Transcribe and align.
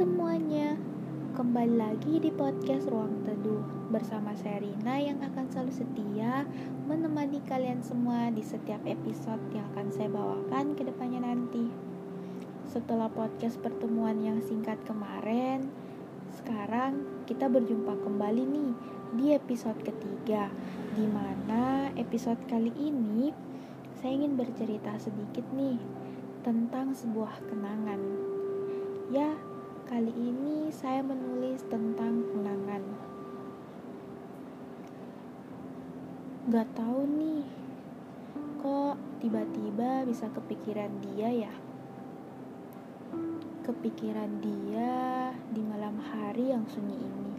semuanya, 0.00 0.80
kembali 1.36 1.76
lagi 1.76 2.24
di 2.24 2.32
podcast 2.32 2.88
Ruang 2.88 3.20
Teduh 3.20 3.60
bersama 3.92 4.32
saya 4.32 4.64
Rina 4.64 4.96
yang 4.96 5.20
akan 5.20 5.44
selalu 5.52 5.76
setia 5.76 6.48
menemani 6.88 7.44
kalian 7.44 7.84
semua 7.84 8.32
di 8.32 8.40
setiap 8.40 8.80
episode 8.88 9.44
yang 9.52 9.68
akan 9.76 9.92
saya 9.92 10.08
bawakan 10.08 10.72
ke 10.72 10.88
depannya 10.88 11.20
nanti. 11.20 11.68
Setelah 12.64 13.12
podcast 13.12 13.60
pertemuan 13.60 14.24
yang 14.24 14.40
singkat 14.40 14.80
kemarin, 14.88 15.68
sekarang 16.32 17.04
kita 17.28 17.52
berjumpa 17.52 18.00
kembali 18.00 18.40
nih 18.40 18.72
di 19.20 19.26
episode 19.36 19.84
ketiga, 19.84 20.48
di 20.96 21.04
mana 21.04 21.92
episode 22.00 22.40
kali 22.48 22.72
ini 22.80 23.36
saya 24.00 24.16
ingin 24.16 24.32
bercerita 24.32 24.96
sedikit 24.96 25.44
nih 25.52 25.76
tentang 26.40 26.96
sebuah 26.96 27.52
kenangan 27.52 28.00
Ya, 29.10 29.34
kali 29.90 30.14
ini 30.14 30.70
saya 30.70 31.02
menulis 31.02 31.66
tentang 31.66 32.22
kenangan. 32.30 32.78
Gak 36.46 36.70
tahu 36.78 37.10
nih, 37.18 37.42
kok 38.62 38.94
tiba-tiba 39.18 40.06
bisa 40.06 40.30
kepikiran 40.30 40.94
dia 41.02 41.50
ya? 41.50 41.54
Kepikiran 43.66 44.38
dia 44.38 44.94
di 45.50 45.62
malam 45.66 45.98
hari 45.98 46.54
yang 46.54 46.62
sunyi 46.70 46.94
ini. 46.94 47.34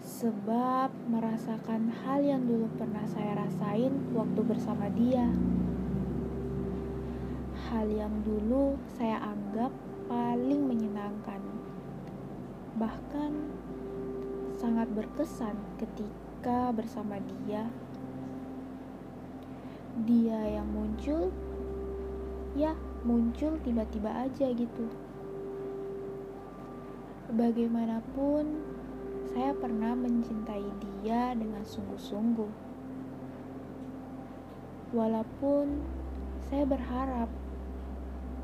Sebab 0.00 0.88
merasakan 1.12 1.92
hal 2.00 2.24
yang 2.24 2.48
dulu 2.48 2.64
pernah 2.80 3.04
saya 3.04 3.44
rasain 3.44 3.92
waktu 4.16 4.40
bersama 4.40 4.88
dia 4.88 5.28
hal 7.66 7.90
yang 7.90 8.22
dulu 8.22 8.78
saya 8.94 9.18
anggap 9.20 9.74
paling 10.06 10.62
menyenangkan, 10.66 11.42
bahkan 12.78 13.34
sangat 14.56 14.88
berkesan 14.94 15.58
ketika 15.76 16.70
bersama 16.72 17.18
dia. 17.18 17.66
Dia 20.06 20.60
yang 20.60 20.68
muncul, 20.70 21.32
ya, 22.54 22.76
muncul 23.02 23.58
tiba-tiba 23.64 24.12
aja 24.12 24.46
gitu. 24.52 24.86
Bagaimanapun, 27.32 28.62
saya 29.34 29.52
pernah 29.52 29.92
mencintai 29.98 30.64
dia 31.02 31.34
dengan 31.34 31.66
sungguh-sungguh. 31.66 32.52
Walaupun 34.94 35.82
saya 36.46 36.62
berharap 36.62 37.26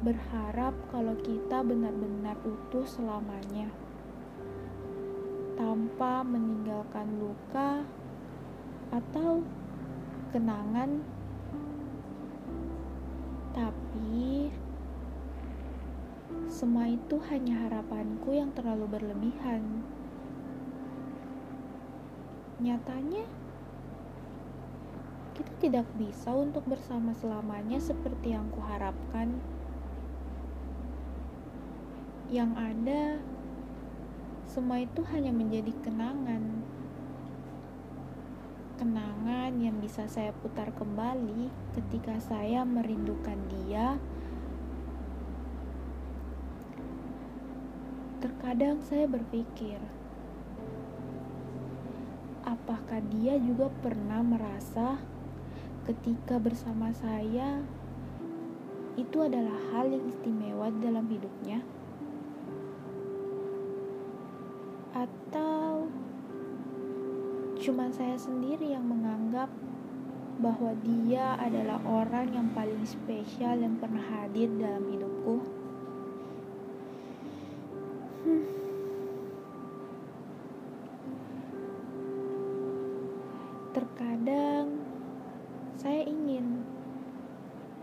berharap 0.03 0.75
kalau 0.91 1.15
kita 1.23 1.63
benar-benar 1.63 2.35
utuh 2.43 2.83
selamanya, 2.83 3.71
tanpa 5.55 6.27
meninggalkan 6.27 7.07
luka 7.23 7.87
atau 8.91 9.47
kenangan. 10.35 11.07
Tapi 13.55 14.51
semua 16.51 16.91
itu 16.91 17.23
hanya 17.31 17.71
harapanku 17.71 18.35
yang 18.35 18.51
terlalu 18.59 18.99
berlebihan. 18.99 19.87
Nyatanya, 22.59 23.23
kita 25.39 25.53
tidak 25.63 25.87
bisa 25.95 26.35
untuk 26.35 26.67
bersama 26.67 27.15
selamanya 27.15 27.79
seperti 27.79 28.35
yang 28.35 28.51
kuharapkan 28.51 29.39
yang 32.33 32.57
ada 32.57 33.21
semua 34.49 34.81
itu 34.81 35.05
hanya 35.13 35.29
menjadi 35.29 35.69
kenangan. 35.85 36.65
Kenangan 38.81 39.53
yang 39.61 39.77
bisa 39.85 40.09
saya 40.09 40.33
putar 40.41 40.73
kembali 40.73 41.53
ketika 41.77 42.17
saya 42.25 42.65
merindukan 42.65 43.37
dia. 43.53 44.01
Terkadang 48.25 48.81
saya 48.81 49.05
berpikir 49.05 49.77
apakah 52.49 53.05
dia 53.13 53.37
juga 53.37 53.69
pernah 53.85 54.25
merasa 54.25 54.97
ketika 55.85 56.41
bersama 56.41 56.97
saya 56.97 57.61
itu 58.97 59.21
adalah 59.21 59.57
hal 59.73 59.93
yang 59.93 60.05
istimewa 60.09 60.73
dalam 60.81 61.09
hidupnya 61.13 61.61
atau 64.93 65.89
cuma 67.63 67.89
saya 67.93 68.19
sendiri 68.21 68.77
yang 68.77 68.85
menganggap 68.85 69.49
bahwa 70.43 70.75
dia 70.83 71.39
adalah 71.39 71.79
orang 71.87 72.35
yang 72.35 72.49
paling 72.51 72.83
spesial 72.83 73.55
yang 73.63 73.79
pernah 73.79 74.03
hadir 74.03 74.51
dalam 74.59 74.83
hidupku. 74.91 75.37
Hmm. 78.27 78.47
Terkadang 83.71 84.67
saya 85.79 86.03
ingin 86.05 86.67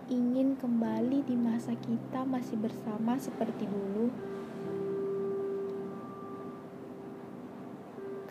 ingin 0.09 0.57
kembali 0.57 1.23
di 1.23 1.37
masa 1.37 1.77
kita 1.79 2.27
masih 2.27 2.59
bersama 2.59 3.15
seperti 3.15 3.69
dulu. 3.69 4.11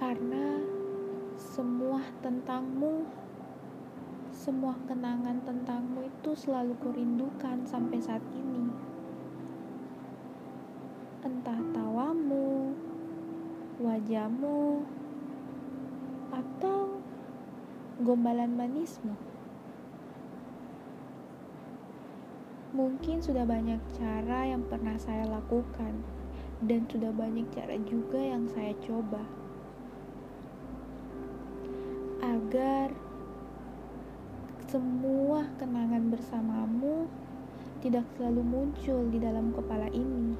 Karena 0.09 0.57
semua 1.37 2.01
tentangmu, 2.25 3.05
semua 4.33 4.73
kenangan 4.89 5.37
tentangmu 5.45 6.01
itu 6.01 6.33
selalu 6.33 6.73
kurindukan 6.81 7.69
sampai 7.69 8.01
saat 8.01 8.25
ini. 8.33 8.73
Entah 11.21 11.61
tawamu, 11.77 12.73
wajahmu, 13.85 14.81
atau 16.33 17.05
gombalan 18.01 18.57
manismu. 18.57 19.13
Mungkin 22.73 23.21
sudah 23.21 23.45
banyak 23.45 23.85
cara 23.93 24.49
yang 24.49 24.65
pernah 24.73 24.97
saya 24.97 25.29
lakukan, 25.29 26.01
dan 26.65 26.89
sudah 26.89 27.13
banyak 27.13 27.45
cara 27.53 27.77
juga 27.85 28.25
yang 28.25 28.49
saya 28.49 28.73
coba 28.81 29.48
agar 32.49 32.89
semua 34.73 35.45
kenangan 35.61 36.09
bersamamu 36.09 37.05
tidak 37.85 38.09
selalu 38.17 38.41
muncul 38.41 39.05
di 39.13 39.21
dalam 39.21 39.53
kepala 39.53 39.85
ini. 39.93 40.33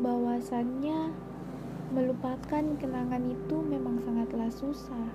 Bahwasannya 0.00 1.12
melupakan 1.92 2.64
kenangan 2.80 3.20
itu 3.28 3.56
memang 3.60 4.00
sangatlah 4.00 4.48
susah. 4.48 5.12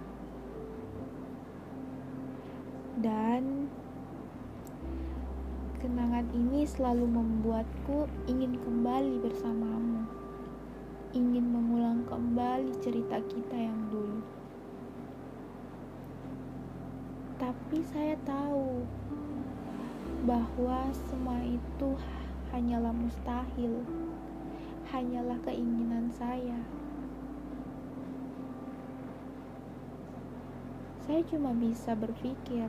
Dan 3.02 3.66
kenangan 5.82 6.30
ini 6.38 6.70
selalu 6.70 7.10
membuatku 7.10 8.06
ingin 8.30 8.62
kembali 8.62 9.26
bersamamu 9.26 10.22
ingin 11.12 11.44
mengulang 12.02 12.34
kembali 12.34 12.74
cerita 12.82 13.22
kita 13.30 13.58
yang 13.58 13.78
dulu. 13.94 14.26
Tapi 17.38 17.78
saya 17.86 18.18
tahu 18.26 18.86
bahwa 20.26 20.90
semua 21.10 21.38
itu 21.46 21.90
hanyalah 22.50 22.94
mustahil, 22.94 23.86
hanyalah 24.90 25.38
keinginan 25.46 26.10
saya. 26.10 26.66
Saya 31.06 31.22
cuma 31.30 31.54
bisa 31.54 31.94
berpikir, 31.94 32.66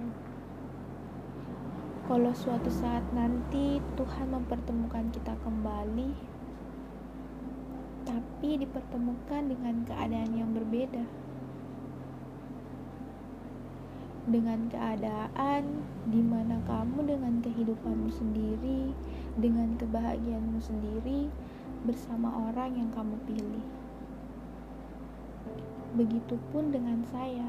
kalau 2.09 2.33
suatu 2.37 2.69
saat 2.69 3.05
nanti 3.17 3.81
Tuhan 3.97 4.29
mempertemukan 4.29 5.09
kita 5.13 5.37
kembali, 5.41 6.32
tapi 8.13 8.61
dipertemukan 8.61 9.49
dengan 9.49 9.89
keadaan 9.89 10.37
yang 10.37 10.53
berbeda. 10.53 11.01
Dengan 14.29 14.69
keadaan 14.69 15.81
di 16.13 16.21
mana 16.21 16.61
kamu 16.69 17.09
dengan 17.09 17.41
kehidupanmu 17.41 18.13
sendiri, 18.13 18.93
dengan 19.41 19.81
kebahagiaanmu 19.81 20.61
sendiri 20.61 21.33
bersama 21.89 22.53
orang 22.53 22.77
yang 22.77 22.93
kamu 22.93 23.17
pilih. 23.25 23.65
Begitupun 25.97 26.69
dengan 26.69 27.01
saya. 27.09 27.49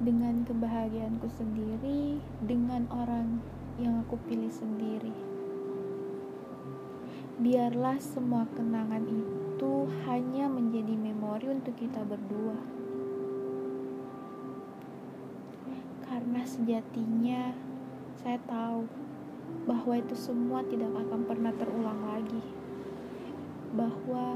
Dengan 0.00 0.46
kebahagiaanku 0.48 1.28
sendiri, 1.36 2.22
dengan 2.48 2.88
orang 2.88 3.44
yang 3.76 4.00
aku 4.06 4.16
pilih 4.24 4.50
sendiri. 4.50 5.27
Biarlah 7.38 8.02
semua 8.02 8.50
kenangan 8.50 9.06
itu 9.06 9.86
hanya 10.10 10.50
menjadi 10.50 10.90
memori 10.98 11.46
untuk 11.46 11.70
kita 11.78 12.02
berdua. 12.02 12.58
Karena 16.02 16.42
sejatinya 16.42 17.54
saya 18.18 18.42
tahu 18.42 18.90
bahwa 19.70 19.94
itu 20.02 20.18
semua 20.18 20.66
tidak 20.66 20.90
akan 20.90 21.22
pernah 21.30 21.54
terulang 21.54 22.02
lagi. 22.10 22.42
Bahwa 23.70 24.34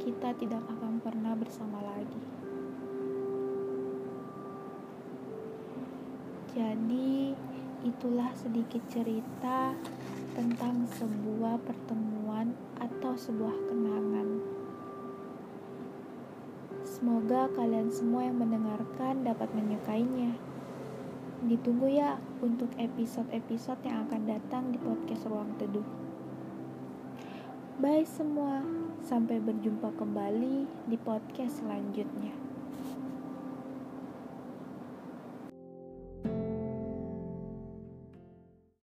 kita 0.00 0.32
tidak 0.40 0.64
akan 0.64 1.04
pernah 1.04 1.36
bersama 1.36 1.84
lagi. 1.84 2.24
Jadi, 6.56 7.36
itulah 7.84 8.32
sedikit 8.32 8.80
cerita 8.88 9.76
tentang 10.34 10.82
sebuah 10.98 11.62
pertemuan 11.62 12.50
atau 12.82 13.14
sebuah 13.14 13.54
kenangan. 13.70 14.28
Semoga 16.82 17.46
kalian 17.54 17.94
semua 17.94 18.26
yang 18.26 18.42
mendengarkan 18.42 19.22
dapat 19.22 19.46
menyukainya. 19.54 20.34
Ditunggu 21.46 21.86
ya 21.86 22.18
untuk 22.42 22.68
episode-episode 22.74 23.78
yang 23.86 24.10
akan 24.10 24.22
datang 24.26 24.74
di 24.74 24.78
podcast 24.82 25.22
Ruang 25.30 25.54
Teduh. 25.54 25.86
Bye 27.78 28.06
semua, 28.06 28.62
sampai 29.06 29.38
berjumpa 29.38 29.94
kembali 29.94 30.66
di 30.90 30.96
podcast 30.98 31.62
selanjutnya. 31.62 32.53